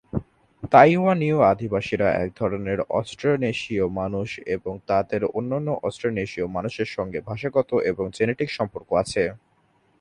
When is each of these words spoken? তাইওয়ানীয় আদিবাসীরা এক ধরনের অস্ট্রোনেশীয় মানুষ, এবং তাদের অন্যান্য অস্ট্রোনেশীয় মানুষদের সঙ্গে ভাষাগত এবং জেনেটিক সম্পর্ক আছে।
তাইওয়ানীয় 0.71 1.37
আদিবাসীরা 1.51 2.07
এক 2.23 2.29
ধরনের 2.39 2.79
অস্ট্রোনেশীয় 2.91 3.85
মানুষ, 3.99 4.29
এবং 4.55 4.73
তাদের 4.87 5.21
অন্যান্য 5.37 5.69
অস্ট্রোনেশীয় 5.83 6.47
মানুষদের 6.47 6.89
সঙ্গে 6.91 7.19
ভাষাগত 7.21 7.69
এবং 7.91 8.05
জেনেটিক 8.17 8.49
সম্পর্ক 8.51 8.89
আছে। 9.01 9.23